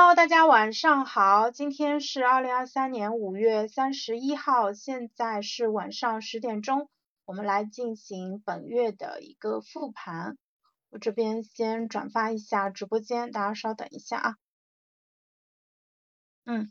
[0.00, 6.88] Hello，大家晚上好，今天是二零二三年五月三十一号，现在是晚上十点钟，
[7.24, 10.38] 我们来进行本月的一个复盘。
[10.90, 14.36] 我这边先转发一下直播间，大家稍等一下啊。
[16.44, 16.70] 嗯，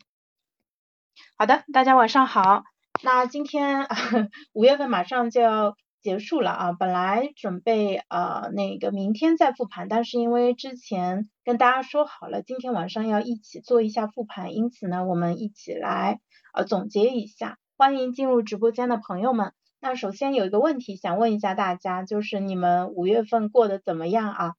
[1.36, 2.64] 好的，大家晚上好。
[3.04, 3.89] 那今天
[4.54, 5.75] 五月份马上就要。
[6.02, 16.20] 结束了啊，本来准备呃那个明天再复盘，但是因为之前跟大家说好了，今天晚上要一起做一下复盘，因此呢，我们一起来
[16.53, 17.58] 呃总结一下。
[17.77, 19.53] 欢迎进入直播间的朋友们。
[19.80, 24.53] 那首先有一个问题想问一下大家，就是你们五月份过得怎么样啊？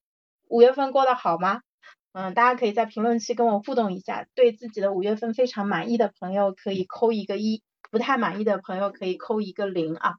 [0.48, 1.62] 五月份过得好吗？
[2.12, 10.14] 嗯，大家可以在评论区跟我互动一下，对自己的五月份非常满意的朋友可以扣一个一，不太满意的朋友可以扣一个零啊。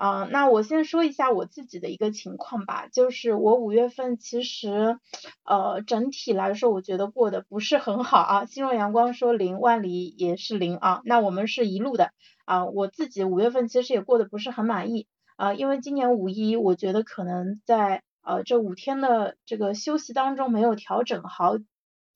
[0.00, 4.98] 啊，那我先说一下我自己的一个情况吧，就是我五月份其实，
[5.44, 8.46] 呃，整体来说我觉得过得不是很好啊。
[8.46, 12.12] 心若阳光说零，万里也是零啊，那我们是一路的
[12.46, 12.64] 啊。
[12.64, 21.58] 我自己五月份其实也过得不是很满意啊，因为今年五一我觉得可能在呃这五天的这个休息当中没有调整好，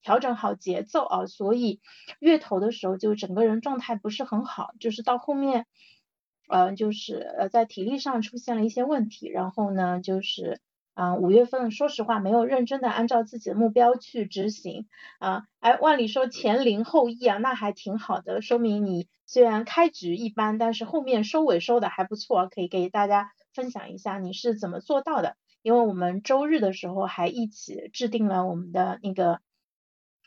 [0.01, 1.83] 调整好节奏啊，所以
[2.19, 5.67] 月头的时候就整个人状态不是很好，就是到后面。
[6.49, 10.61] 嗯，就是呃在体力上出现了一些问题，然后呢，就是
[10.93, 14.87] 啊五月份说实话没有认真的按照自己的目标去执行
[15.19, 29.41] 啊，哎万里说前零后一啊，那还挺好的，说明你虽然开局一般，但是后面收尾收的还不错，可以给大家分享一下你是怎么做到的，因为我们周日的时候还一起制定了我们的那个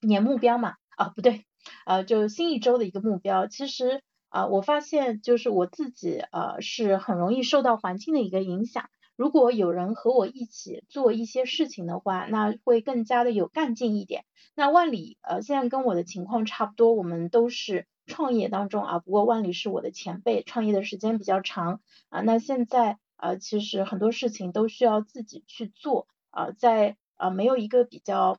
[0.02, 1.46] 年目标嘛，啊不对，
[1.86, 4.02] 呃就新一周的一个目标，其实。
[4.30, 8.90] 啊，我发现就是我自己呃是很容易受到环境的一个影响。
[9.16, 14.26] 如果有人和我一起做一些事情的话，那会更加的有干劲一点。
[14.54, 22.22] 那万里呃现在跟我的情况差不多，我们都是创业当中啊，不过万里是我的前辈，创业的时间比较长啊。
[22.22, 28.38] 那现在呃其实很多事情都需要自己去做啊，在呃没有一个比较。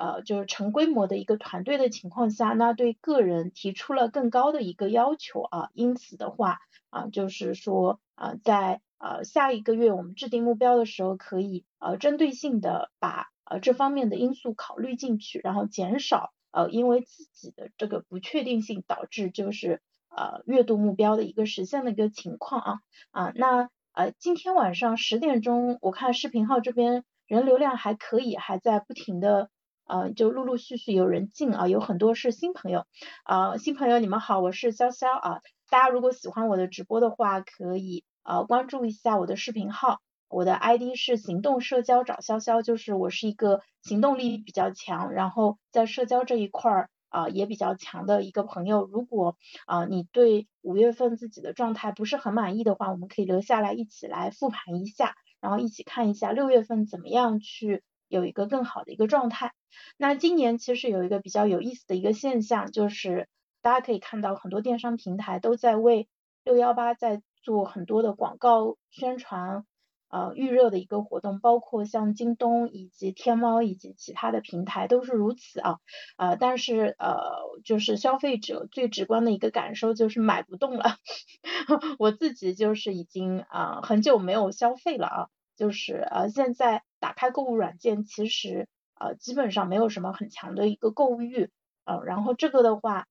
[0.00, 22.80] 呃，就是成规模的一个团队的情况下，那对个人提出了更高的一个要求啊，因此的话啊，就是说啊，在呃下一个月我们制定目标的时候，可以呃针对性的把呃这方面的因素考虑进去，然后减少呃因为自己的这个不确定性导致就是呃月度目标的一个实现的一个情况啊
[23.10, 29.50] 啊，那呃今天晚上十点钟，我看视频号这边人流量还可以，还在不停的。
[29.90, 32.84] 呃，就陆陆续续有人进啊，有很多是新朋友
[33.24, 39.98] 啊，新朋友你们好，我是潇潇啊，大家如果喜欢我的直播的话，可以呃关注一下我的视频号，
[40.28, 48.86] 我的 ID 是行动社交找潇潇，就是我是一个行动力比较强，然后在社交这一块儿啊也比较强的一个朋友。
[48.86, 49.36] 如果
[49.66, 57.82] 啊你对五月份自己的状态不是很满意的话，我们可以留下来一起来复盘一下，然后一起看一下六月份怎么样去。
[58.10, 59.52] 有一个更好的一个状态。
[59.96, 63.28] 那今年其实有一个比较有意思的一个现象，就是
[63.62, 66.08] 大家可以看到很多电商平台都在为
[66.44, 69.64] 六幺八在做很多的广告宣传，
[70.08, 75.78] 呃预热的一个活动，包括像京东以及天猫以及其他的平台都是如此啊，
[76.16, 77.20] 呃但是呃
[77.64, 80.96] 就是消费者最直观的一个感受就是买不动了，
[82.00, 85.28] 我自己就是已经啊很久没有消费了啊。
[85.56, 91.50] 就是呃，现在打开购物软件，其实呃基本上没有什么很强的一个购物欲，
[91.84, 93.06] 呃，然后这个的话，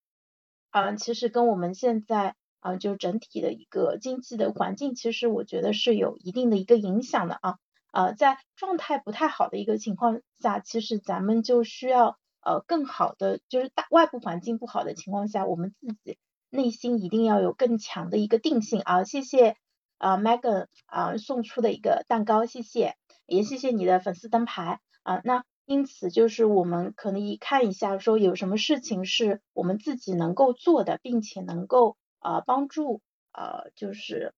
[0.71, 7.57] 嗯，其实跟我们现在啊就整体的一个经济的环境，其实我觉得是有一定的一个影响的啊，
[7.91, 16.17] 呃，在状态不太好的一个情况下，其实咱们就需要呃更好的，就是大外部环境不好的情况下，我们自己
[16.49, 19.57] 内心一定要有更强的一个定性啊，谢谢。
[20.01, 22.95] 啊，Megan 啊送出的一个蛋糕，谢谢，
[23.29, 25.21] 也谢谢你的粉丝灯牌啊。
[25.23, 33.01] 那因此就是我们可以看一下，说有什么事情是我们自己能够做的，并且能够啊帮助
[33.31, 34.33] 呃就是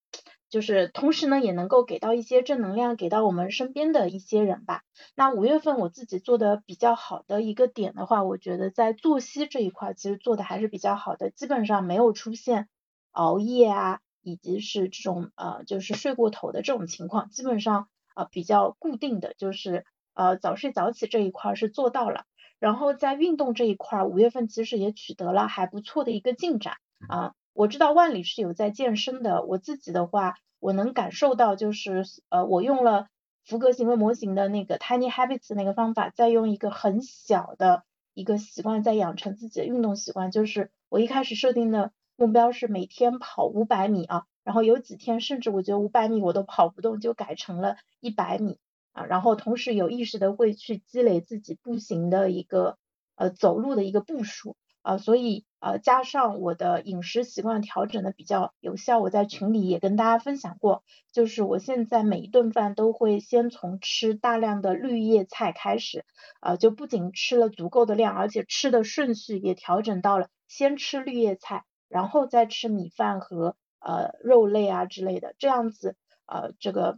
[0.49, 4.83] 就是同时呢也能够给到一些正能量给到我们身边的一些人吧。
[5.15, 12.67] 那五月份我自己做的比较好的一个点的话，我觉得在作息这一块其实做的还是比较好的，基本上没有出现
[13.11, 13.99] 熬夜啊。
[14.23, 22.25] 以及是这种呃，就是睡过头的这种情况，基本上啊比较固定的就是呃早睡早起这一块是做到了，
[22.59, 26.75] 然后在运动这一块，五月份其实也取得了还不错的一个进展
[27.07, 27.33] 啊。
[27.53, 33.07] 我知道万里是有在健身的，我自己的话，我能感受到就是呃我用了
[33.45, 37.83] 福格行为模型的那个 Tiny Habits 那个方法，再用一个很小的
[38.13, 48.59] 一个习惯，在养成自己的运动习惯，就是我一开始设定的目标是每天跑五百米啊，然后有几天甚至我觉得五百米我都跑不动，就改成了一百米
[48.93, 52.77] 啊，然后同时有意识的会去积累自己步行的一个
[53.15, 54.55] 呃走路的一个步数。
[54.83, 66.03] 啊，所以呃加上我的饮食习惯调整的比较有效，我在群里也跟大家分享过，就是我现在每一顿饭都会先从吃大量的绿叶菜开始，
[66.39, 75.95] 啊就不仅吃了足够的量，而且吃的顺序也调整到了先吃绿叶菜，然后再吃米饭和呃肉类啊之类的，这样子
[76.25, 76.97] 呃这个。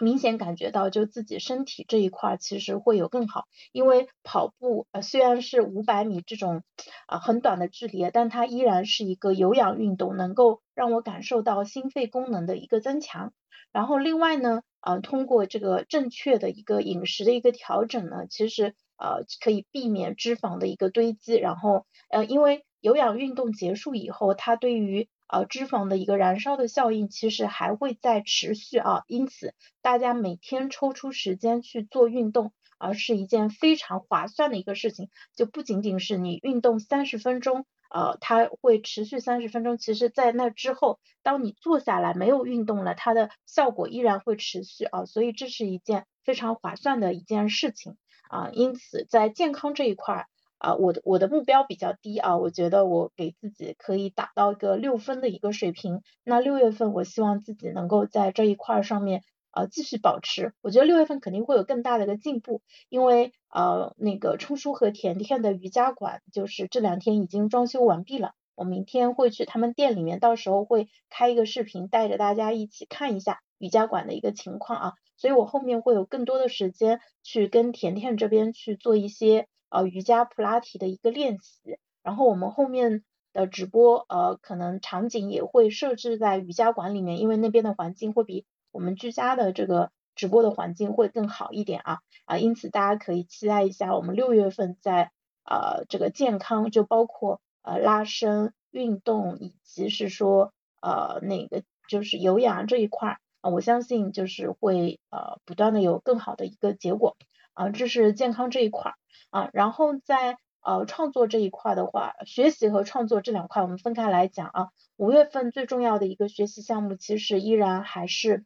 [0.00, 6.64] 明显感觉到，就自己身体这一块其实会有更好，因为跑步呃虽然是五百米这种
[7.06, 13.32] 啊很短的距离，但它依然是一个有氧运动，能够让我感受到心肺功能的一个增强。
[13.70, 21.36] 然后另外呢，呃通过这个正确的一个饮食的一个调整呢，其实呃可以避免脂肪的一个堆积。
[21.36, 35.08] 然后呃因为有氧运动结束以后，它对于呃，脂肪的一个燃烧的效应其实还会在持续啊，因此大家每天抽出时间去做运动，而是一件非常划算的一个事情。
[35.34, 47.96] 就不仅仅是你运动三十分钟，呃，它会持续三十分钟，其实在那之后，当你坐下来没有运动了，它的效果依然会持续啊，所以这是一件非常划算的一件事情
[48.28, 48.50] 啊。
[48.52, 50.26] 因此在健康这一块。
[50.58, 56.00] 啊，我的我的目标比较低啊，我觉得我给自己可以达到一个六分的一个水平。
[56.24, 59.22] 那六月份我希望自己能够在这一块上面
[59.52, 60.54] 呃继续保持。
[60.62, 74.92] 我觉得六月份肯定会有更大的一个进步，因为呃那个冲叔和甜甜的瑜伽馆就是这两天已经装修完毕了，我明天会去他们店里面，到时候会开一个视频，带着大家一起看一下瑜伽馆的一个情况啊。
[75.16, 79.46] 所以我后面会有更多的时间去跟甜甜这边去做一些。
[79.74, 91.98] 呃，瑜伽普拉提的一个练习，然后我们后面的直播，呃，可能场景也会设置在瑜伽馆里面，因为那边的环境会比我们居家的这个直播的环境会更好一点啊。
[92.24, 95.10] 啊，因此大家可以期待一下，我们六月份在
[95.44, 107.16] 呃这个健康，就包括呃拉伸运动以及是说呃那个就是有氧这一块啊，我相信就是会呃不断的有更好的一个结果。
[107.54, 108.94] 啊，这是健康这一块儿。
[109.30, 114.68] 啊，然后在呃创作这一块的话，学习和创作这两块我们分开来讲啊。
[114.96, 118.44] 五月份最重要的一个学习项目，其实依然还是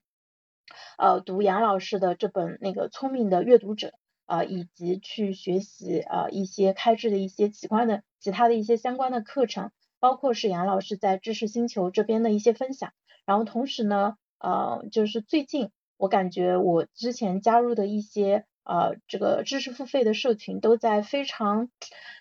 [0.96, 3.93] 呃读杨老师的这本那个聪明的阅读者
[4.25, 9.70] 啊，以及去学习啊一些开智的一些奇观的其他的一些相关的课程，
[10.00, 12.94] 包括是杨老师在知识星球这边的一些分享。
[13.26, 18.46] 然后同时呢，呃就是最近我感觉我之前加入的一些。
[18.69, 21.70] 呃，这个知识付费的社群都在非常，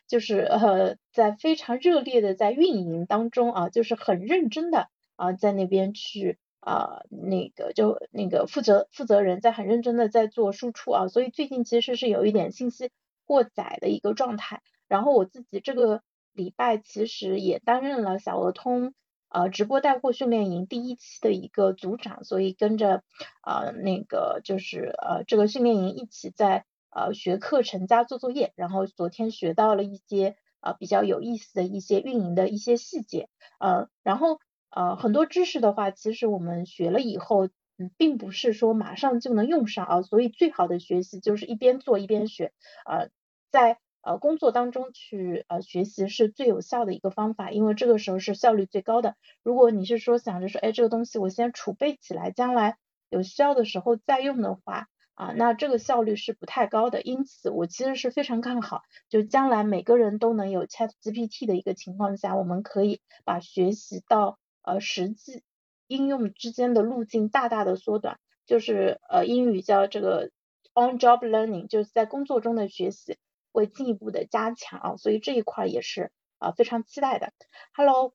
[0.07, 12.91] 就是呃，在非常热烈的在运营当中啊，就是很认真的啊，在那边去啊，那个就那个负责负责人在很认真的在做输出啊，所以最近其实是有一点信息
[13.25, 14.61] 过载的一个状态。
[14.87, 16.01] 然后我自己这个
[16.31, 18.93] 礼拜其实也担任了小鹅通。
[19.37, 23.03] 呃，直播带货训练营第一期的一个组长，所以跟着
[23.43, 33.29] 呃那个就是呃这个训练营一起在呃学课程加做作业，然后昨天学到了一些呃比较有意思的一些运营的一些细节，
[33.59, 34.39] 呃然后
[34.71, 37.45] 呃很多知识的话，其实我们学了以后，
[37.77, 42.53] 嗯并不是说马上就能用上啊，所以最好的学习就是一边做一边学，
[42.87, 43.09] 呃
[43.51, 43.77] 在。
[44.07, 49.17] 呃，工作当中去呃学习是最有效的一个方法，因为这个时候是效率最高的。
[49.43, 52.77] 如果你是说想着说，哎，这个东西我先储备起来，将来
[53.09, 57.01] 有需要的时候再用的话，啊，那这个效率是不太高的。
[57.01, 65.43] 因此，我其实是非常看好，就将来每个人都能有 Chat GPT 的一个情况下，我们可以把学习到呃实际
[65.87, 70.31] 应用之间的路径大大的缩短，就是呃英语叫这个
[70.75, 73.17] on job learning，就是在工作中的学习。
[73.57, 77.33] 会进一步的加强啊，所以这一块也是啊非常期待的。
[77.73, 78.13] Hello，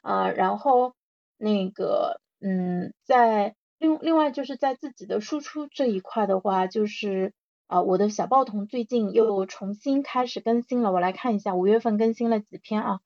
[0.00, 0.94] 啊，然后
[1.36, 7.34] 那个嗯，在另另外就是在自己的输出这一块的话，就是
[7.66, 13.00] 啊我的小报童最近又重新开始更新了，我来看一下五月份更新了几篇啊。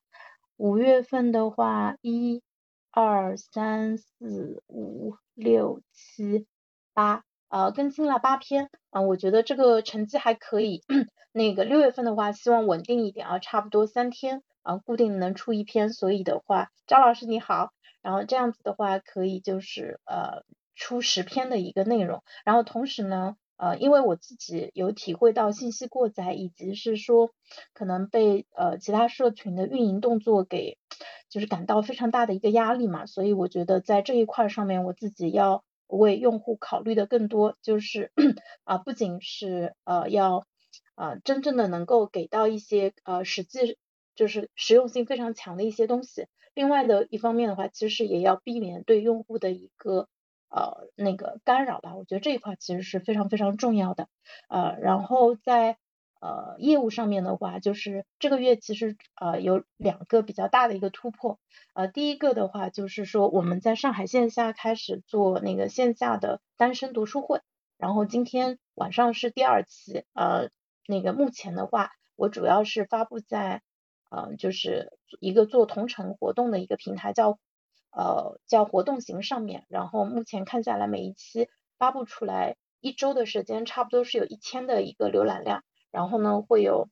[0.55, 2.41] 五月份的话，一、
[2.89, 6.47] 二、三、四、五、六、七、
[6.93, 7.25] 八。
[7.49, 10.83] 呃，更新了八篇，啊，我觉得这个成绩还可以。
[11.37, 15.93] 那个六月份的话，希望稳定一点啊，差不多三天啊，固定能出一篇。
[15.93, 20.43] 所以的话，张老师你好，然后这样子的话，可以就是呃
[20.75, 22.23] 出十篇的一个内容。
[22.43, 27.29] 然后同时呢，呃，因为我自己有体会到信息过载，以及是说
[27.73, 30.79] 可能被呃其他社群的运营动作给
[31.29, 38.11] 就是感到非常大的一个压力嘛，所以我觉得在这一块上面，我自己要为用户考虑的更多，就是
[38.65, 40.45] 啊不仅是呃要
[40.95, 43.77] 啊真正的能够给到一些呃实际
[44.15, 50.07] 就是实用性非常强的一些东西，另外的一方面的话，其实也要避免对用户的一个。
[50.49, 54.07] 呃，那个干扰吧，我觉得这一块其实是非常非常重要的。
[54.47, 55.77] 呃，然后在
[56.21, 61.37] 呃业务上面的话，就是这个月其实呃有两个比较大的一个突破。
[61.73, 67.41] 呃，第一个的话就是说我们在上海线下开始做那个线下的单身读书会，
[67.77, 70.05] 然后今天晚上是第二期。
[70.13, 70.49] 呃，
[70.87, 73.61] 那个目前的话，我主要是发布在
[74.09, 77.37] 呃就是一个做同城活动的一个平台叫。
[77.89, 85.63] 呃，叫活动型上面，然后目前看下来，每一期发布出来一周的时间，差不多是有一千的一个浏览量。
[85.89, 86.89] 然后呢，会有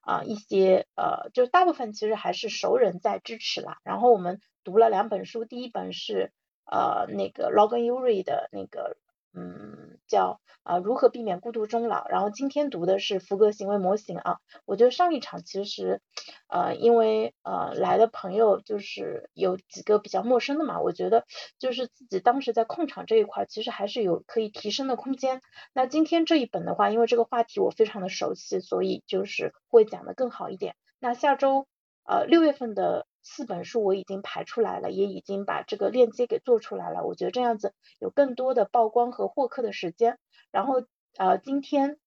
[0.00, 3.80] 啊一些呃，就大部分其实还是熟人在支持啦。
[3.82, 6.32] 然后我们读了两本书，第一本是
[6.64, 8.96] 呃那个 Logan Ury 的那个。
[9.36, 12.08] 嗯，叫啊如何避免孤独终老。
[12.08, 14.38] 然后今天读的是福格行为模型啊。
[14.64, 16.00] 我觉得上一场其实
[16.48, 21.26] 呃因为呃来的朋友就是有几个比较陌生的嘛，我觉得
[21.58, 25.42] 就是自己当时在控场这一块其实还是有可以提升的空间。
[25.74, 30.74] 那今天这一本的话，因为这个话题我非常的熟悉，所以就是会讲的更好一点。
[30.98, 31.66] 那下周
[32.06, 33.06] 呃六月份的。
[33.28, 37.02] 四本书我已经排出来了，也已经把这个链接给做出来了。
[37.02, 40.16] 我觉得这样子有更多的曝光和获客的时间。
[40.52, 40.84] 然后
[41.18, 41.98] 呃，今天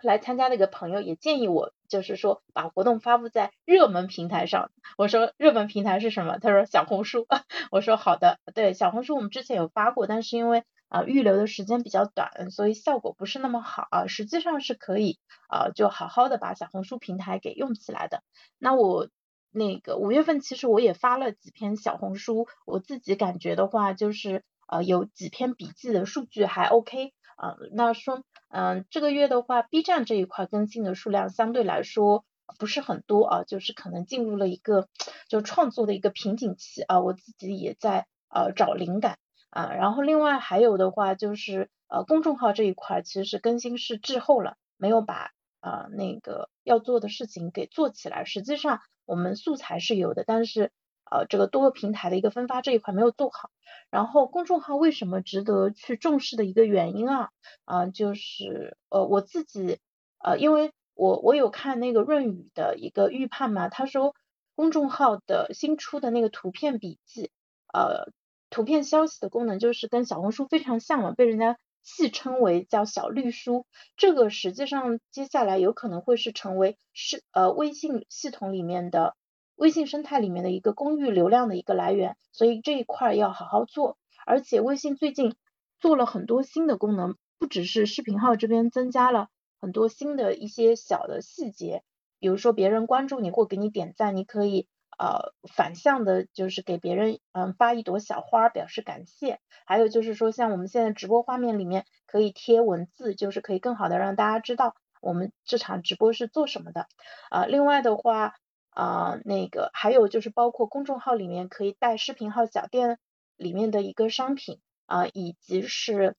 [0.00, 4.70] 来参加的一个朋友也建议我，就是说把活动发布在热门平台上。
[4.96, 6.38] 我说热门平台是什么？
[6.38, 7.26] 他说小红书。
[7.70, 14.06] 我说好的，对小红书我们之前有发过，但是因为啊预留的时间比较短，所以效果不是那么好啊。
[14.06, 15.18] 实际上是可以
[15.50, 18.22] 啊，就好好的把小红书平台给用起来的。
[18.58, 19.10] 那我。
[19.50, 32.24] 那个五月份其实我也发了几篇小红书，我自己感觉的话就是呃有几篇笔记的数据还 OK 啊，那说嗯这个月的话 B 站这一块更新的数量相对来说
[32.58, 34.88] 不是很多啊，就是可能进入了一个
[35.28, 48.80] 就创作的一个瓶颈期啊，我自己也在呃找灵感啊，然后另外还有的话就是呃公众号这一块其实更新是滞后了，没有把啊那个要做的事情给做起来，实际上。
[49.06, 50.70] 我们素材是有的，但是
[51.10, 53.50] 呃这个多个平台的一个分发这一块没有做好。
[53.88, 57.30] 然后公众号为什么值得去重视的一个原因啊
[57.64, 59.78] 啊就是呃我自己
[60.18, 64.14] 呃因为我我有看那个润宇的一个预判嘛，他说
[64.54, 67.30] 公众号的新出的那个图片笔记
[67.72, 68.12] 呃
[68.50, 71.56] 图片消息的功能就是跟小红书非常像嘛，被人家。
[71.86, 73.64] 戏称为叫小绿书，
[73.96, 79.14] 这个实际上接下来有可能会是成为是呃微信系统里面的
[79.54, 83.96] 微信生态里面的一个公域流量的一个来源，所以这一块要好好做。
[84.26, 85.36] 而且微信最近
[85.78, 89.28] 做了很多新的功能，不只是视频号这边增加了
[89.60, 91.84] 很多新的一些小的细节，
[92.18, 94.66] 比如说别人关注你或给你点赞，你可以。
[94.98, 106.88] 呃，反向的就是给别人嗯发一朵小花表示感谢，还有就是说像我们现在直播画面里面可以贴文字，就是可以更好的让大家知道我们这场直播是做什么的。
[107.30, 108.34] 啊，另外的话
[108.70, 112.98] 啊那个还有就是包括公众号里面可以带视频号小店
[113.36, 116.16] 里面的一个商品啊，以及是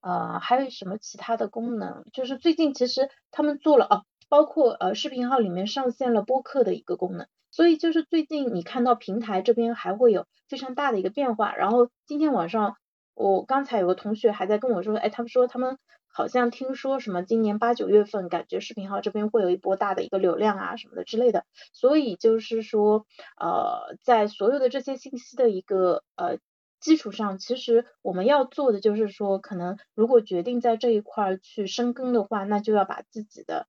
[0.00, 7.26] 呃还有什么其他的功能，就是最近其实他们做了哦，包括呃视频号里面上线了播客的一个功能。
[7.50, 12.76] 所以就是最近你看到平台这边还会有非常大的一个变化，然后今天晚上
[13.14, 23.04] 我刚才有个同学还在跟我说，哎，他们说他们好像听说什么今年八九月份感觉视频号这边会有一波大的一个流量啊什么的之类的，所以就是说
[23.36, 26.38] 呃在所有的这些信息的一个呃
[26.78, 33.66] 基础上，其实我们要做的就是说，可能如果决定在这一块去深耕的话，那就要把自己的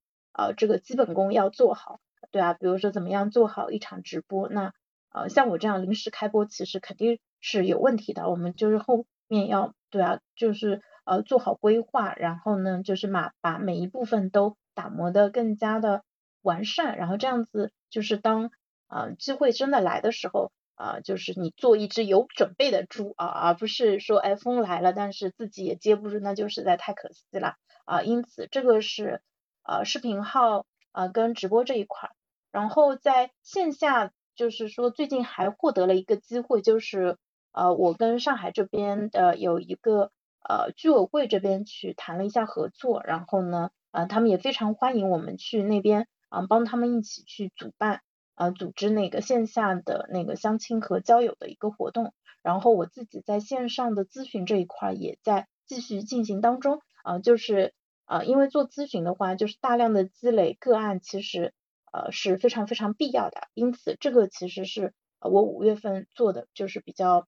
[0.47, 1.99] 呃这个基本功要做好。
[2.31, 4.73] 对啊，比如说怎么样做好一场直播，那
[5.13, 8.29] 呃像我这样临时开播，其实肯定是有问题的。
[8.29, 16.03] 我们就是后面要对啊，就是呃做好规划，然后呢就是把把每一部分都打磨的更加的
[16.41, 18.51] 完善，然后这样子就是当
[18.87, 27.55] 呃机会真的来的时候啊，就是你做一只有准备的猪啊，而不是说哎风来了，但是自己也接不住，那就实在太可惜了
[27.85, 28.01] 啊。
[28.03, 29.21] 因此这个是
[29.63, 32.09] 呃视频号呃跟直播这一块。
[32.51, 37.17] 然后在线下，就是说最近还获得了一个机会，就是
[37.53, 40.11] 呃，我跟上海这边的有一个
[40.47, 48.01] 呃居委会这边去谈了一下合作，然后呢，呃他们也非常欢迎我们去那边啊帮他们一起去主办
[48.35, 57.73] 呃组织那个线下的那个相亲和交友的一个活动，然后我自己在线上的咨询这一块也在继续进行当中啊，就是
[58.05, 61.53] 呃因为做咨询的话，就是大量的积累个案，其实
[61.91, 67.27] 呃是非常非常必要的，因此这个其实是我五月份做的就是比较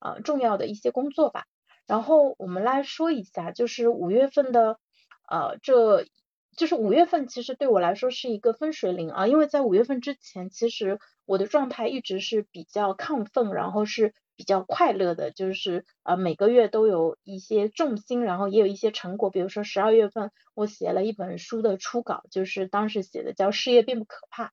[0.00, 1.46] 呃重要的一些工作吧。
[1.86, 4.78] 然后我们来说一下，就是五月份的，
[5.26, 6.04] 呃，这
[6.54, 24.46] 就是五月份其实对我来说是一个分水岭啊，因为在五月份之前，其实我的状态一直是比较亢奋，然后是比较快乐的，就是呃每个月都有一些重心，然后也有一些成果，比如说十二月份我写了一本书的初稿，就是当时写的叫《事业并不可怕》，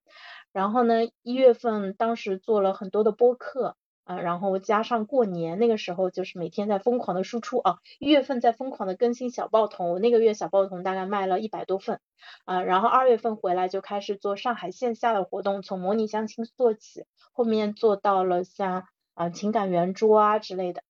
[0.51, 3.77] 然后呢一月份当时做了很多的播客。
[4.08, 12.00] 啊，然后加上过年那个时候，就是每天在疯狂的输出啊，一月份在疯狂的更新小报童，我那个月小报童大概卖了一百多份
[12.46, 18.84] 啊，然后二月份回来就开始做上海线下的活动，从模拟相亲做起，后面做到了像
[19.15, 20.84] 啊情感圆桌啊之类的，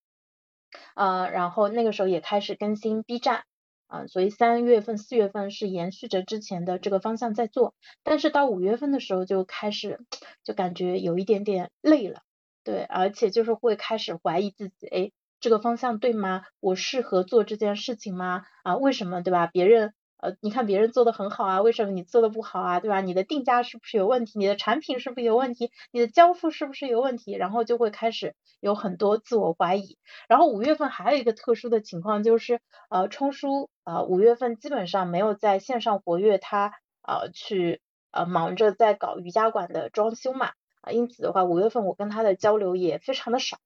[0.96, 3.46] 呃，然后那个时候也开始更新 B 站
[3.88, 10.00] 啊，所以三月份四月份是延续着之前的这个方向在做，但是到五月份的时候就开始
[10.44, 12.22] 就感觉有一点点累了。
[12.64, 16.44] 对，而且就是会开始怀疑自己，哎，这个方向对吗？
[16.60, 18.44] 我适合做这件事情吗？
[18.64, 19.46] 啊，为什么，对吧？
[19.46, 19.94] 别人，
[20.26, 22.80] 呃，你看别人做的很好啊，为什么你做的不好啊？
[22.80, 23.00] 对吧？
[23.00, 24.40] 你的定价是不是有问题？
[24.40, 25.70] 你的产品是不是有问题？
[25.92, 27.34] 你的交付是不是有问题？
[27.34, 30.00] 然后就会开始有很多自我怀疑。
[30.28, 40.54] 然后五月份还有一个特殊的情况就是，呃，冲叔，呃，五月份基本上没有在线上活跃，他，呃，去，呃，忙着在搞瑜伽馆的装修嘛。
[40.82, 43.58] 啊，因此的话，五月份我跟他的交流也非常的少，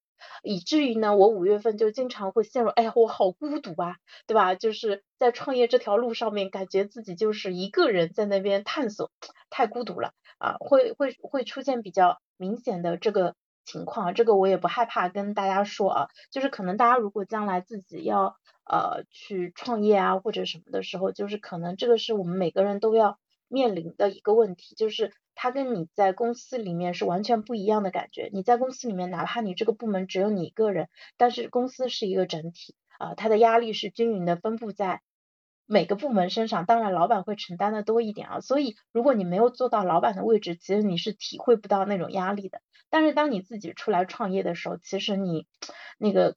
[0.43, 3.97] 以至于呢，我五月份就经常会陷入，哎呀，我好孤独啊，
[4.27, 4.55] 对吧？
[4.55, 9.11] 就是在创业这条路上面，感觉自己就是一个人在那边探索，
[9.49, 23.17] 太孤独了啊，会会会出现比较明显的这个情况，这个我也不害怕跟大家说啊，就是可能大家如果将来自己要呃去创业啊或者什么的时候，就是可能这个是我们每个人都要
[23.47, 25.13] 面临的一个问题，就是。
[25.41, 28.29] 它跟你在公司里面是完全不一样的感觉。
[28.33, 34.99] 你在公司里面，哪怕你这个部门只有你一个人，但是公司是一个整体啊，它的压力是均匀的分布在
[35.65, 36.65] 每个部门身上。
[36.65, 38.39] 当然，老板会承担的多一点啊。
[38.41, 42.59] 所以，如果你没有做到老板的位置，其实你是体会不到那种压力的。
[42.89, 45.47] 但是，当你自己出来创业的时候，其实你
[45.97, 46.35] 那个。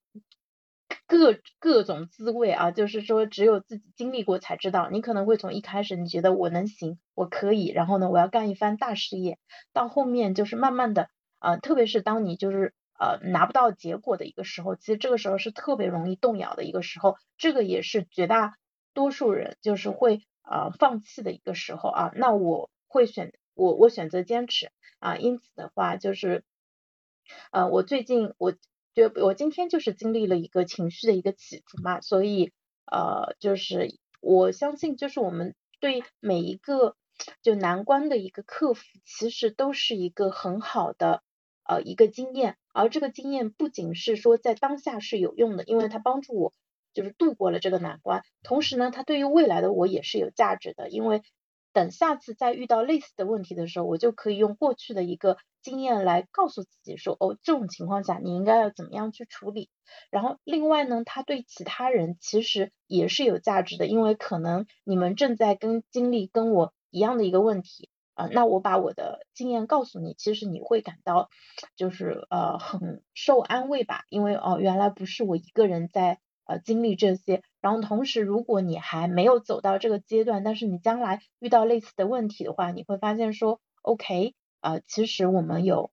[1.05, 4.89] 各各种滋味啊，就是说只有自己经历过才知道。
[4.89, 9.37] 你可能会从一开始你觉得我能行，我可以，然后呢我要干一番大事业，
[9.73, 18.55] 到后面就是慢慢的啊，特别是当你就是呃拿不到结果的一个时候，其实这个时候是特别容易动摇的一个时候，这个也是绝大
[18.93, 22.11] 多数人就是会呃放弃的一个时候啊。
[22.15, 26.43] 那我会选我我选择坚持啊，因此的话就是
[27.51, 28.53] 呃我最近我。
[28.93, 32.51] 就我今天就是经历了一个情绪的一个起伏嘛，所以
[32.85, 36.95] 呃，就是我相信，就是我们对每一个
[37.41, 41.23] 就难关的一个克服，其实都是一个很好的
[41.63, 46.53] 呃一个经验，而这个经验不仅是说在当下是有用的，因为它帮助我
[46.93, 51.21] 就是度过了这个难关，同时呢，它对于未来的我也是有价值的，因为。
[51.73, 59.69] 等下次再遇到类似的问题的时候，我就可以用过去的一个经验来告诉自己说，哦，这种情况下你应该要怎么样去处理。
[60.11, 71.29] 然后另外呢，它对其他人其实也是有价值的，因为可能你们正在跟经历跟我一样的一个问题啊，那我把我的经验告诉你，其实你会感到
[71.75, 76.19] 就是呃很受安慰吧，因为哦原来不是我一个人在。
[76.45, 85.91] 呃，经历这些，然后同时，如果你还没有走到这个阶段，但是你将来遇到类似的问题的话，你会发现说，OK，呃，其实我们有，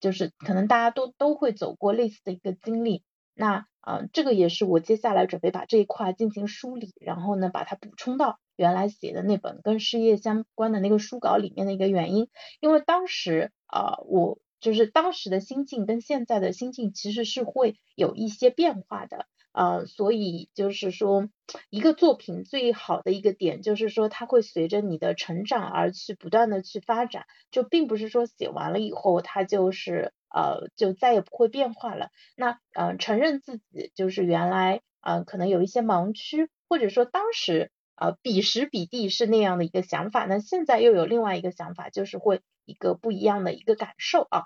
[0.00, 12.28] 就是可能大家都都会走过类似的一个经历，那呃，这个也是我接下来准备把这一块进行梳理，然后呢，把它补充到原来写的那本跟事业相关的那个书稿里面的一个原因，
[12.60, 19.26] 因为当时啊，我就是当时的心境跟现在的心境其实是会有一些变化的。
[19.52, 21.28] 呃，所以就是说，
[21.70, 32.08] 一个作品最好的一个点就是说，它会随着你的成长而去不断的去发展，就并不是说写完了以后它就是呃就再也不会变化了。
[32.36, 44.44] 那呃承认自己就是原来呃可能有一些盲区，或者说当时呃彼时彼地是那样的一个想法，那现在又有另外一个想法，就是会一个不一样的一个感受啊。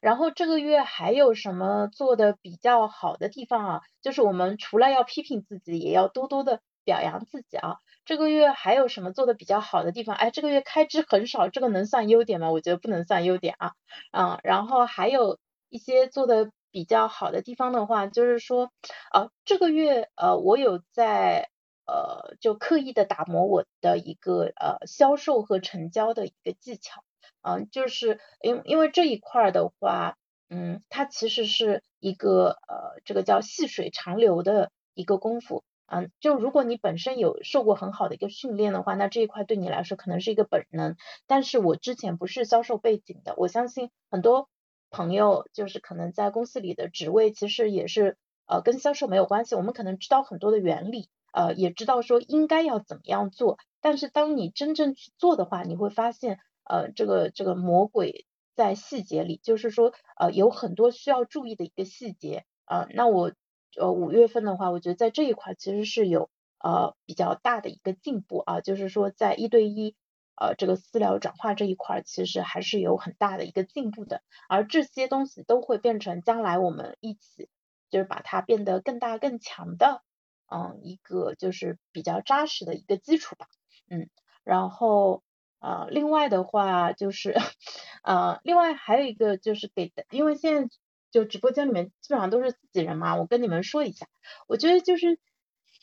[0.00, 3.80] 然后这个月还有什么做的比较好的地方啊？
[4.02, 7.78] 就是我们除了要批评自己，也要多多的表扬自己啊。
[8.04, 10.14] 这个月还有什么做的比较好的地方？
[10.14, 12.50] 哎，这个月开支很少，这个能算优点吗？
[12.50, 13.72] 我觉得不能算优点啊。
[14.12, 15.38] 嗯，然后还有
[15.70, 18.70] 一些做的比较好的地方的话，就是说，
[19.10, 21.48] 啊，这个月呃，我有在
[21.86, 27.02] 呃，就刻意的打磨我的一个呃销售和成交的一个技巧。
[27.44, 30.16] 嗯，就是因因为这一块的话，
[30.48, 35.62] 嗯，它其实是一个呃，这个叫细水长流的一个功夫。
[35.86, 40.96] 嗯，就如果你本身有受过很好的一个训练的话，那这一块对你来说可能是一个本能。
[41.26, 44.48] 但是我之前不是销售背景的，我相信很多
[44.90, 49.54] 朋友就是可能在公司里的职位其实也是呃跟销售没有关系。
[49.56, 53.58] 我们可能知道很多的原理，呃，也知道说应该要怎么样做。
[53.82, 62.86] 但是当你真正去做的话，你会发现呃这个这个魔鬼在细节里，就是说呃有很多需要注意的一个细节啊。
[62.94, 63.32] 那我。
[63.76, 69.96] 呃，五月份的话，我觉得在这一块其实是有呃比较大的一个进步啊，就是说在一对一
[70.36, 77.48] 呃这个私聊转化这一块，其实还是有很大的一个进步的，而这些东西都会变成将来我们一起
[77.90, 80.02] 就是把它变得更大更强的
[80.46, 83.48] 嗯一个就是比较扎实的一个基础吧，
[83.90, 84.08] 嗯，
[84.44, 85.24] 然后
[85.64, 87.34] 呃另外的话就是
[88.04, 90.74] 呃另外还有一个就是给的，因为现在。
[91.14, 94.08] 就直播间里面基本上都是自己人嘛，我跟你们说一下，
[94.48, 95.20] 我觉得就是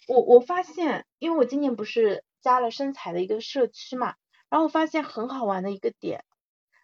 [0.09, 4.15] 我我发现，因为我今年不是加了身材的一个社区嘛，
[4.49, 6.25] 然后我发现很好玩的一个点，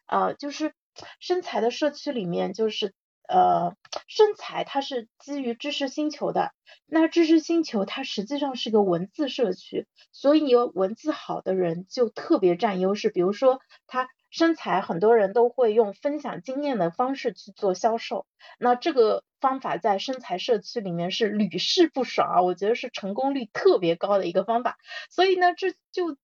[0.05, 0.73] 呃，就是
[1.19, 2.93] 身材的社区里面就是。
[3.27, 3.75] 呃，
[4.07, 6.51] 身材它是基于知识星球的，
[6.85, 13.09] 那知识星球它实际上是个文字社区，所以有文字好的人就特别占优势。
[13.09, 18.25] 比如说他身材，很多人都会用分享经验的方式去做销售，
[18.59, 24.77] 那这个方法在身材社区里面是屡试不爽啊，我觉得是成功率特别高的一个方法。
[25.09, 26.17] 所以呢，这就。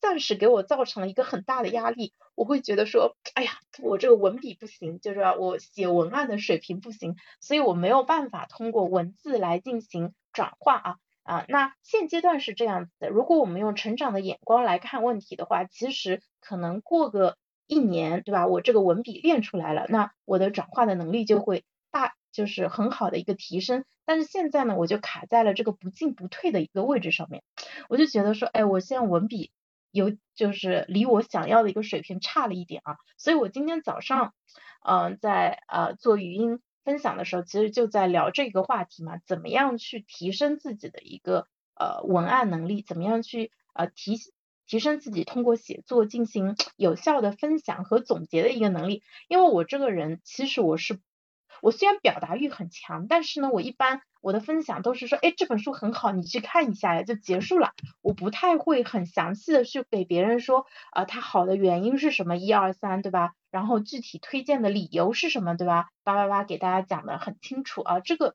[0.00, 3.50] 暂时给我造成了一个很大的压力，我会觉得说，哎呀，
[3.82, 18.46] 我这个文笔不行，就是我写文案的水平不行，所以我没有办法通过文字来进行转化啊啊，那现阶段是这样子的，如果我们用成长的眼光来看问题的话，其实可能过个一年，对吧？
[18.46, 23.84] 我这个文笔练出来了，那我的转化的能力就会大，就是很好的一个提升。
[24.06, 27.42] 但是现在呢，我就卡在了这个不进不退的一个位置上面，
[27.90, 29.50] 我就觉得说，哎，我现在文笔。
[29.90, 34.34] 有就是离我想要的一个水平差了一点啊，所以我今天早上
[34.84, 44.16] 嗯在呃做语音分享的时候，其实就在聊这个话题嘛，怎么样去提升自己的一个呃文案能力，怎么样去呃提
[44.66, 51.00] 提升自己通过写作进行有效的分享和总结的一个能力，因为我这个人其实我是。
[51.60, 57.72] 我虽然表达欲很强，但是呢，我一般我的分享都是说，哎，这本书很好，你去看一下呀，就结束了。
[58.02, 63.34] 我不太会很详细的去给别人说，啊，它好的原因是什么，一二三，对吧？
[63.50, 65.88] 然后具体推荐的理由是什么，对吧？
[66.04, 68.34] 叭叭叭，给大家讲的很清楚啊，这个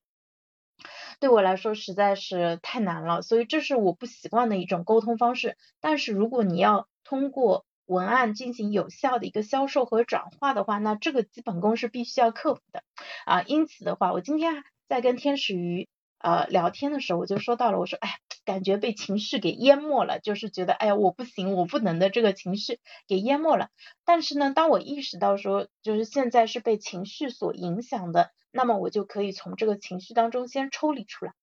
[1.20, 5.58] 对我来说实在是太难了，所以这是我不习惯的一种沟通方式。
[5.80, 12.82] 但是如果你要通过文案进行有效的一个销售和转化的话，那这个基本功是必须要克服的
[13.26, 13.44] 啊。
[13.44, 15.88] 因此的话，我今天在跟天使鱼
[16.20, 18.10] 呃聊天的时候，我就说到了，我说哎，
[18.46, 23.70] 感觉被情绪给淹没了，就是觉得哎呀我不行，我不能的这个情绪给淹没了。
[24.06, 31.34] 但是呢，当我意识到说就是现在是被情绪所影响的，那么我就可以从这个情绪当中先抽离出来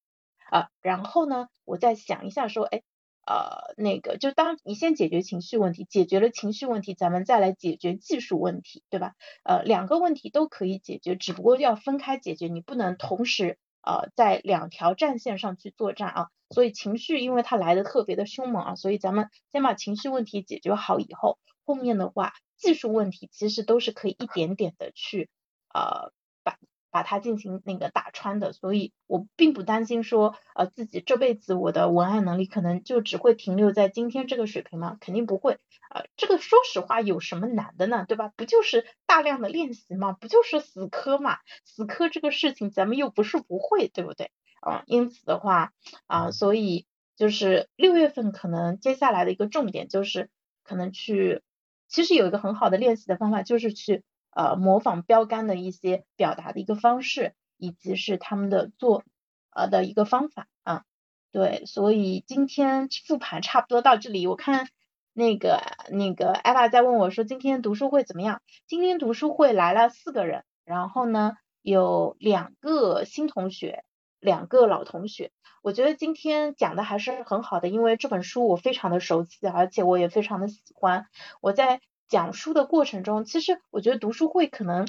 [0.50, 2.82] 啊，然后呢，我再想一下说，哎。
[3.26, 9.14] 呃，那个就当你先解决情绪问题，解决了情绪问题，咱们再来解决技术问题，对吧？
[9.44, 16.26] 呃，两个问题都可以解决，只不过要分开解决，你不能同时呃在两条战线上去作战啊。
[16.50, 25.28] 所以情绪因为它来的特别的凶猛啊，所以咱们先把情绪问题解决好以后，后面的话技术问题其实都是可以一点点的去
[25.72, 26.58] 呃把。
[26.90, 34.96] 把它进行那个打穿的，所以我并不担心说，呃，自己这辈子我的文案能力可能就只会停留在今天这个水平吗？
[35.00, 35.58] 肯定不会，
[35.94, 38.04] 呃，这个说实话有什么难的呢？
[38.08, 38.32] 对吧？
[38.36, 40.12] 不就是大量的练习吗？
[40.12, 41.38] 不就是死磕嘛？
[41.64, 44.30] 死磕这个事情咱们又不是不会，对不对？
[44.60, 45.72] 啊，因此的话，
[46.06, 50.28] 啊，所以就是六月份可能接下来的一个重点就是
[50.64, 51.42] 可能去，
[51.88, 54.02] 其实有一个很好的练习的方法就是去。
[54.30, 59.02] 呃，模仿标杆的一些表达的一个方式，以及是他们的做
[59.50, 60.84] 呃的一个方法啊，
[61.32, 64.68] 对，所以今天复盘差不多到这里，我看
[65.12, 68.40] 那个那个艾娃在问我说今天读书会怎么样？
[68.66, 73.84] 今天读书会来了四个人，然后呢有两个新同学，
[74.20, 75.32] 两个老同学。
[75.62, 81.06] 我觉得今天讲的还是很好的，因为这本书我非常的熟悉，而且我也非常的喜欢。
[81.42, 84.86] 我在讲书的过程中，其实我觉得读书会可能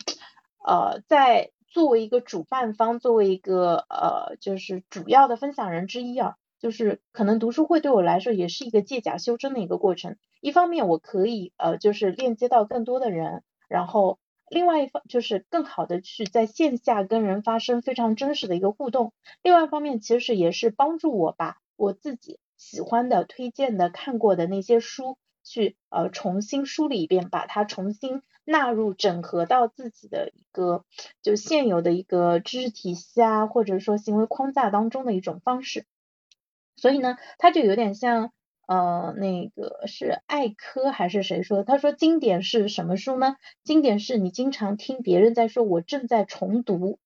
[0.66, 6.36] 呃在作为一个主办方，作为一个呃就是主要的分享人之一啊。
[6.60, 10.18] 就是可能读书会对我来说也是一个借假修真的一个过程。
[10.42, 19.12] 一方面我可以呃就是链接到更多的人，然后另外一方就是更好的去在线下跟人发生非常真实的一个互动。
[19.42, 30.84] 另外一方面其实也是帮助我把我自己喜欢的、推荐的、看过的那些书去呃重新梳理一遍，把它重新纳入整合到自己的一个
[31.22, 35.86] 就现有的一个知识体系啊，或者说行为框架当中的一种方式。
[36.76, 38.32] 所以呢，它就有点像，
[38.66, 41.64] 呃，那个是艾科还是谁说？
[41.64, 43.36] 他说经典是什么书呢？
[43.64, 46.98] 经典是你经常听别人在说，我正在重读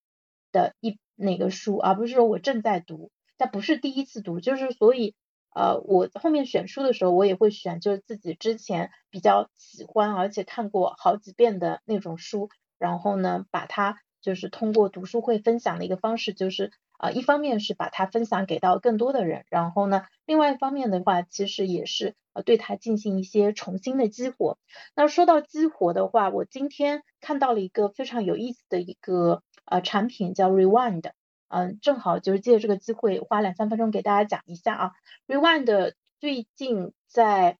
[0.53, 5.15] 的一那个书，而不是说我正在读，但不是第一次读，就是所以，
[5.55, 16.71] 呃，我后面选书的时候，我也会选就是自己之前比较喜欢而且看过好几遍的那种书，然后呢，把它就是通过读书会分享的一个方式，就是。
[16.97, 24.57] 啊，一方面是把它分享给到更多的人，然后呢，另外一方面的话，其实也是呃对它进行一些重新的激活。
[24.95, 31.11] 那说到激活的话，我今天看到了一个非常有意思的一个呃产品叫 Rewind，
[31.47, 34.91] 嗯，正好就是借这个机会花两三分钟给大家讲一下啊。
[35.27, 37.57] Rewind 最近在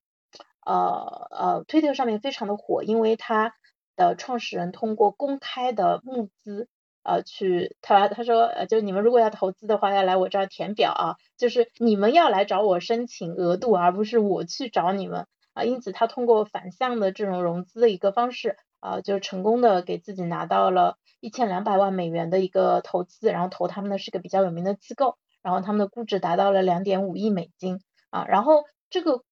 [0.66, 3.54] 呃呃推特上面非常的火，因为它
[3.96, 6.68] 的创始人通过公开的募资。
[7.08, 15.64] 呃，去他他说，呃，就是你们如果要投资的话，要来我这儿填表啊，就是你们要来找我申请额度，而不是我去找你们啊。
[15.64, 27.80] 因此，他通过反向的这种融资的一个方式，啊，就成功的给自己拿到了一千两百万美元的一个投资，然后投他们的是个比较有名的机构，然后他们的估值达到了两点五亿美金
[28.12, 28.26] 啊。
[28.28, 29.24] 然后这个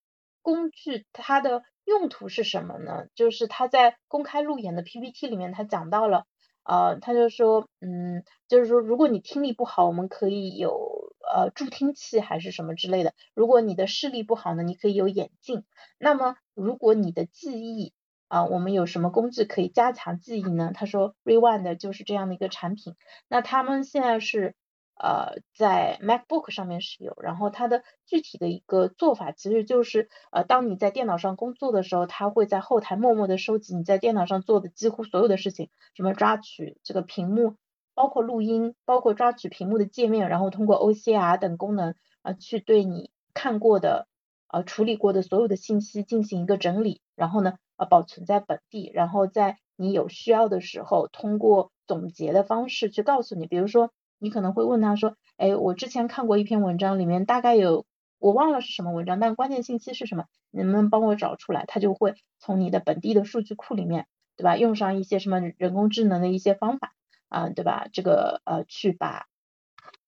[0.41, 3.05] 工具它的用途是什么呢？
[3.13, 6.25] 就是他在公开路演的 PPT 里面，他讲到了。
[6.63, 13.13] 呃，他就说，嗯，就是说，如果你听力不好，我们可以有呃助听器还是什么之类的。
[13.35, 15.65] 如果你的视力不好呢，你可以有眼镜。
[15.99, 17.93] 那么，如果你的记忆
[18.33, 20.71] 啊，我们有什么工具可以加强记忆呢？
[20.73, 22.95] 他说，Rewind 就是这样的一个产品。
[23.27, 24.55] 那他们现在是。
[24.95, 37.55] 呃，在 MacBook 上面使用，然后它的具体的一个做法，其实就是呃，当你在电脑上工作的时候，它会在后台默默的收集你在电脑上做的几乎所有的事情，什么抓取这个屏幕，
[37.95, 44.07] 包括录音，包括抓取屏幕的界面，然后通过 OCR 等功能啊，去对你看过的
[44.53, 53.91] 呃处理过的所有的信息进行一个整理，然后呢呃保存在本地，然后在你有需要的时候，通过总结的方式去告诉你，比如说。
[54.19, 57.85] 你可能会问他说，哎，我之前看过一篇文章，里面大概有
[58.19, 60.23] 我忘了是什么文章，但关键信息是什么？
[60.49, 61.65] 能不能帮我找出来？
[61.67, 64.55] 他就会从你的本地的数据库里面，对吧？
[64.55, 66.93] 用上一些什么人工智能的一些方法，
[67.27, 67.89] 啊，对吧？
[67.91, 69.25] 这个呃，去把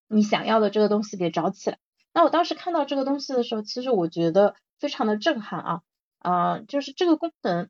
[0.08, 1.78] 你想要的这个东西给找起来。
[2.16, 5.82] 那我当时看到这个东西的时候，其实我觉得非常的震撼啊，
[6.20, 7.70] 啊，就是这个功能。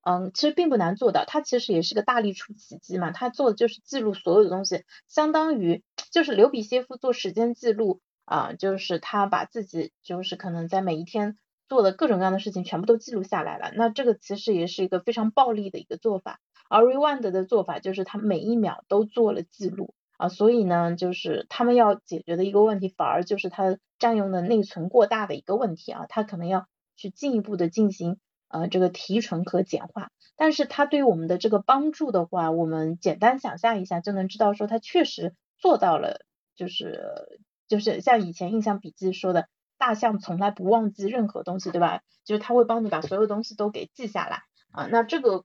[0.00, 3.10] 嗯，其实并不难做到，它其实也是个大力出奇迹嘛。
[3.10, 11.36] 它做的就是记录所有的东西，相当于就是刘比歇夫做时间记录啊，就是他把自己就是可能在每一天
[11.68, 13.70] 做的各种各样的事情全部都记录下来了。
[13.74, 16.40] 那这个其实也是一个非常暴力的一个做法。
[16.70, 28.18] 而 Rewind 的做法就是他每一秒都做了记录啊，所以呢，就是他们要解决的一个问题，反而就是它占用的内存过大的一个问题啊，它可能要去进一步的进行。
[28.50, 36.22] 呃，这个提纯和简化，但是它对我们的这个帮助的话，我们简单想象一下就能知道，说它确实做到了，
[36.56, 42.00] 就是就是像以前印象笔记说的，大象从来不忘记任何东西，对吧？
[42.24, 44.86] 就是它会帮你把所有东西都给记下来啊。
[44.86, 45.44] 那这个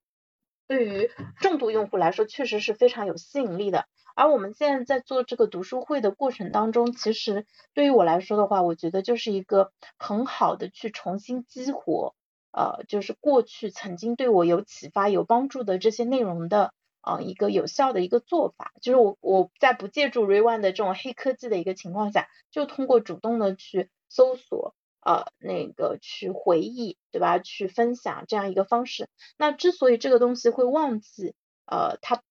[0.70, 3.86] 对于重度用户来说，确实是非常有吸引力的。
[4.16, 12.16] 而我们现在在做这个读书会的过程当中，其实对于我来说的话，我觉得就是一个很好的去重新激活。
[12.52, 16.72] 呃，就是过去曾经对我有启发、有帮助的这些内容的，
[17.02, 27.40] 呃，一个有效的一个做法，就是我我在不借助 Rewind 的这种黑科技的一个情况下，就通过主动的去搜索，呃，那个去回忆，对吧？
[27.40, 29.10] 去分享这样一个方式。
[29.36, 31.34] 那之所以这个东西会忘记，
[31.66, 32.22] 呃，它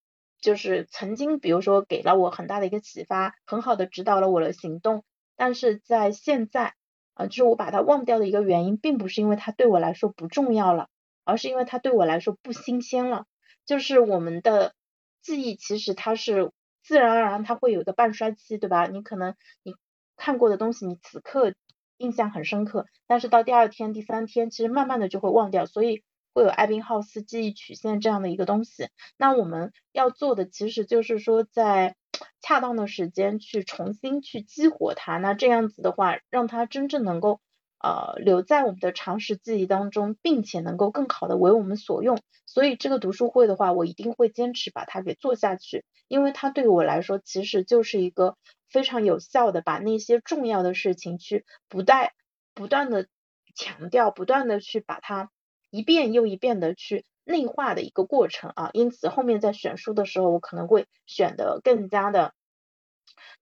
[0.43, 5.05] 就是曾经，比如说给了我很大的一个启发，很好的指导了我的行动，
[5.37, 6.75] 但是在现在。
[7.15, 10.89] 啊，就是我把它忘掉的一个原因，并不是因为它对我来说不重要了，
[11.25, 13.27] 而是因为它对我来说不新鲜了。
[13.67, 14.73] 就是我们的
[15.21, 16.53] 记忆其实它是
[16.83, 18.87] 自然而然它会有一个半衰期，对吧？
[18.87, 19.75] 你可能你
[20.17, 21.53] 看过的东西，你此刻
[21.99, 26.03] 印象很深刻，但是到第二天、第三天，其实慢慢的就会忘掉，所以
[26.35, 28.89] 会有艾宾浩斯记忆曲线这样的一个东西。
[29.17, 31.97] 那我们要做的其实就是说在
[32.41, 37.41] 恰当的时间去重新去激活它，那这样子的话，让它真正能够
[37.81, 42.19] 呃留在我们的常识记忆当中，并且能够更好的为我们所用。
[42.47, 48.37] 所以这个读书会的话，我一定会坚持把它给做下去，因为它对我来说其实就是一个
[48.69, 52.13] 非常有效的把那些重要的事情去不带
[52.55, 53.07] 不断的
[53.55, 55.31] 强调，不断的去把它
[55.73, 57.05] 一遍又一遍的去。
[57.25, 62.35] 内化的一个过程啊，因此后面在选书的时候，我可能会选的更加的，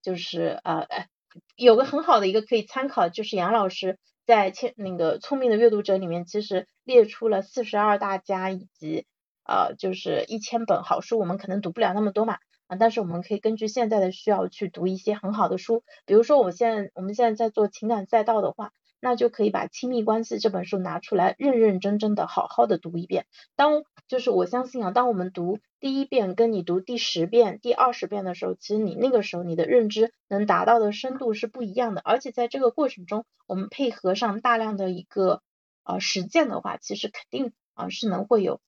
[0.03, 0.85] 就是呃，
[1.55, 9.07] 有个很好的一个可以参考，就是杨老师在千那个聪明的阅读者里面，其实列出了四十二大家以及
[9.43, 18.71] 呃，就是一千本好书，我们可能读不了那么多嘛，啊，但是我们可以根据现在的需要去读一些很好的书，比如说我现在我们现在在做情感赛道的话。
[19.01, 23.25] 那就可以把《亲密关系》这本书拿出来，认认真真的好好的读一遍。
[23.55, 32.01] 当就是我相信啊，当我们读第一遍跟你读第十遍、第二十遍的时候，其实你那个时候你的认知能达到的深度是不一样的。
[32.05, 35.41] 而且在这个过程中，我们配合上大量的一个
[35.83, 38.61] 呃实践的话，其实肯定啊是能会有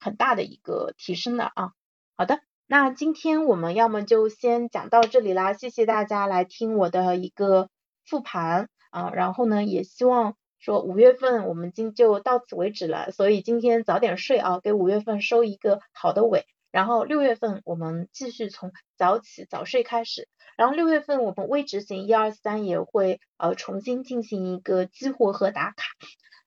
[0.00, 1.72] 很大的一个提升的啊。
[2.16, 7.68] 好的，那今天我们要么就先讲到这里啦，谢谢大家来听我的一个
[8.04, 8.68] 复盘。
[8.90, 16.46] 啊，然后呢，也希望说五月份我们今就到此为止了，所以今天早点睡啊，给五月份收一个好的尾。
[16.70, 25.84] 然后六月份我们继续从早起早睡开始，然后六月份我们微执行一二三也会呃重新进行一个激活和打卡。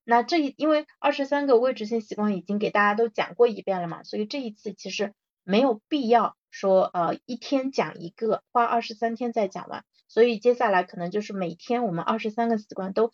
[0.03, 9.83] 那这一因为二十三个微执行习惯已经给大家都讲过一遍了嘛，所以这一次其实没有必要说呃一天讲一个，花二十三天再讲完。
[10.11, 13.13] 所以接下来可能就是每天我们二十三个习惯都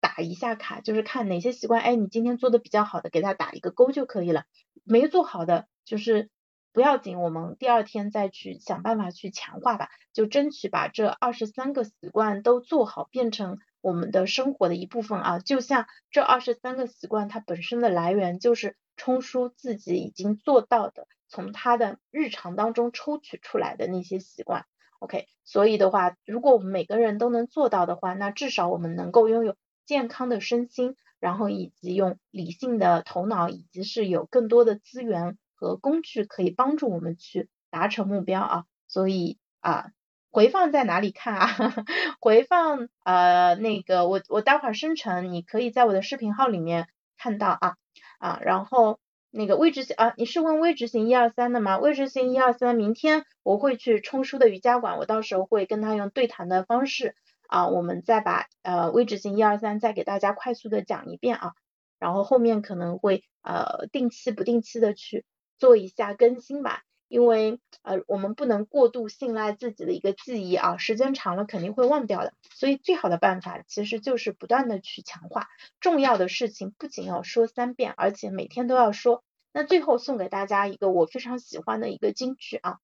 [0.00, 4.44] 打一下卡，就是看哪些习惯，哎，你今天做的比较好的，给他打一个勾就可以了。
[4.82, 6.30] 没做好的就是
[6.72, 15.38] 不要紧，我们第二天再去想办法去强化吧，就争取把这二十三个习惯都做好，变成我们的生活的一部分啊。
[15.40, 24.64] 就像这二十三个习惯，它本身的来源就是冲叔自己已经做到的，从他的日常当中抽取出来的那些习惯。
[25.00, 38.64] OK，所以的话，如果我们每个人都能做到的话，那至少我们能够拥有健康的身心，然后以及用理性的头脑，以及是有更多的资源和工具可以帮助我们去达成目标啊。
[38.88, 39.90] 所以啊，
[40.30, 41.48] 回放在哪里看啊？
[42.20, 47.76] 回放呃那个我我待会儿生成，你可以在我的视频号里面看到啊
[48.18, 49.00] 啊，然后。
[49.32, 51.78] 那个微执行啊，你是问微执行一二三的吗？
[51.78, 57.14] 微执行一二三，明天我会去冲叔的瑜伽馆，我到时候会跟他用对谈的方式
[57.46, 61.52] 啊，我们再把呃微执行一二三再给大家快速的讲一遍啊，
[62.00, 65.24] 然后后面可能会呃定期不定期的去
[65.58, 75.48] 做一下更新吧，因为呃我们不能过度信赖自己的一个记忆啊，时间长了肯定会忘掉的，所以最好的办法其实就是不断的去强化，
[75.80, 79.24] 重要的事情不仅要说三遍，而且每天都要说。
[79.52, 82.78] 那最后送给大家一个我非常喜欢的一个金句啊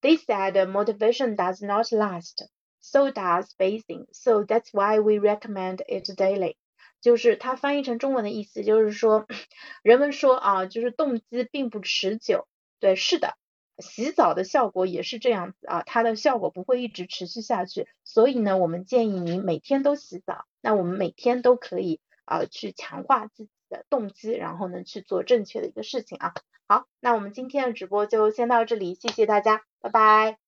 [0.00, 2.48] ，They said motivation does not last,
[2.80, 6.56] so does bathing, so that's why we recommend it daily。
[7.02, 9.26] 就是它翻译成中文的意思就是说，
[9.84, 12.48] 人们说啊，就是动机并不持久。
[12.80, 13.36] 对，是的，
[13.78, 17.88] 洗澡的效果也是这样子啊，它的效果不会一直持续下去。
[18.04, 20.44] 所以呢，我们建议您每天都洗澡。
[20.60, 23.50] 那我们每天都可以啊去强化自己。
[23.68, 26.34] 的动机，然后呢去做正确的一个事情啊。
[26.68, 30.45] 好，那我们今天的直播就先到这里，谢谢大家，拜拜。